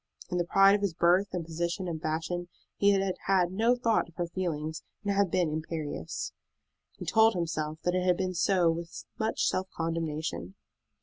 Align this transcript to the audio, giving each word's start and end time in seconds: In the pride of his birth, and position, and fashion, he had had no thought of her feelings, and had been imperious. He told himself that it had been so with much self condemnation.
In 0.31 0.39
the 0.39 0.45
pride 0.45 0.73
of 0.73 0.81
his 0.81 0.95
birth, 0.95 1.27
and 1.31 1.45
position, 1.45 1.87
and 1.87 2.01
fashion, 2.01 2.47
he 2.75 2.89
had 2.89 3.13
had 3.27 3.51
no 3.51 3.75
thought 3.75 4.09
of 4.09 4.15
her 4.15 4.25
feelings, 4.25 4.81
and 5.03 5.13
had 5.13 5.29
been 5.29 5.51
imperious. 5.51 6.33
He 6.97 7.05
told 7.05 7.35
himself 7.35 7.77
that 7.83 7.93
it 7.93 8.03
had 8.03 8.17
been 8.17 8.33
so 8.33 8.71
with 8.71 9.05
much 9.19 9.45
self 9.45 9.69
condemnation. 9.77 10.55